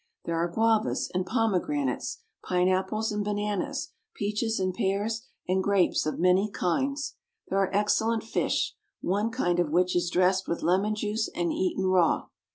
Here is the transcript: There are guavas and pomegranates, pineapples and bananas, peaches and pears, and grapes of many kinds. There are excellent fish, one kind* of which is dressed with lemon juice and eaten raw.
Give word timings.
There 0.25 0.35
are 0.37 0.49
guavas 0.49 1.11
and 1.13 1.27
pomegranates, 1.27 2.23
pineapples 2.43 3.11
and 3.11 3.23
bananas, 3.23 3.89
peaches 4.15 4.59
and 4.59 4.73
pears, 4.73 5.27
and 5.47 5.63
grapes 5.63 6.07
of 6.07 6.17
many 6.17 6.49
kinds. 6.49 7.17
There 7.49 7.59
are 7.59 7.69
excellent 7.71 8.23
fish, 8.23 8.75
one 9.01 9.29
kind* 9.29 9.59
of 9.59 9.69
which 9.69 9.95
is 9.95 10.09
dressed 10.09 10.47
with 10.47 10.63
lemon 10.63 10.95
juice 10.95 11.29
and 11.35 11.53
eaten 11.53 11.85
raw. 11.85 12.29